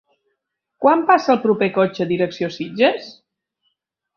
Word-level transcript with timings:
Quan 0.85 1.03
passa 1.11 1.31
el 1.33 1.39
proper 1.43 1.69
cotxe 1.75 2.09
direcció 2.13 2.51
Sitges? 2.57 3.13